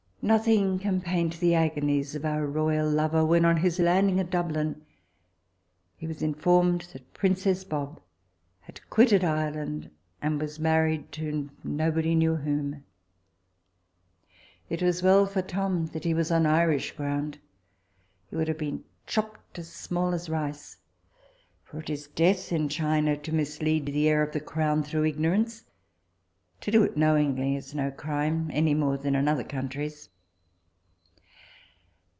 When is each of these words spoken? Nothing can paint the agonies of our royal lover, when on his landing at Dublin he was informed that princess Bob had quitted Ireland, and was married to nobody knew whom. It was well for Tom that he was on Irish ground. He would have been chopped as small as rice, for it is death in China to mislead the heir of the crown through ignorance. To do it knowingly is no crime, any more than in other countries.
Nothing 0.23 0.77
can 0.77 1.01
paint 1.01 1.39
the 1.39 1.55
agonies 1.55 2.13
of 2.13 2.25
our 2.25 2.45
royal 2.45 2.87
lover, 2.87 3.25
when 3.25 3.43
on 3.43 3.57
his 3.57 3.79
landing 3.79 4.19
at 4.19 4.29
Dublin 4.29 4.85
he 5.97 6.05
was 6.05 6.21
informed 6.21 6.81
that 6.93 7.11
princess 7.15 7.63
Bob 7.63 7.99
had 8.59 8.87
quitted 8.91 9.23
Ireland, 9.23 9.89
and 10.21 10.39
was 10.39 10.59
married 10.59 11.11
to 11.13 11.49
nobody 11.63 12.13
knew 12.13 12.35
whom. 12.35 12.83
It 14.69 14.83
was 14.83 15.01
well 15.01 15.25
for 15.25 15.41
Tom 15.41 15.87
that 15.87 16.03
he 16.03 16.13
was 16.13 16.29
on 16.29 16.45
Irish 16.45 16.91
ground. 16.91 17.39
He 18.29 18.35
would 18.35 18.47
have 18.47 18.59
been 18.59 18.83
chopped 19.07 19.57
as 19.57 19.71
small 19.73 20.13
as 20.13 20.29
rice, 20.29 20.77
for 21.63 21.79
it 21.79 21.89
is 21.89 22.05
death 22.09 22.51
in 22.51 22.69
China 22.69 23.17
to 23.17 23.33
mislead 23.33 23.87
the 23.87 24.07
heir 24.07 24.21
of 24.21 24.33
the 24.33 24.39
crown 24.39 24.83
through 24.83 25.05
ignorance. 25.05 25.63
To 26.61 26.69
do 26.69 26.83
it 26.83 26.95
knowingly 26.95 27.55
is 27.55 27.73
no 27.73 27.89
crime, 27.89 28.51
any 28.53 28.75
more 28.75 28.95
than 28.95 29.15
in 29.15 29.27
other 29.27 29.43
countries. 29.43 30.09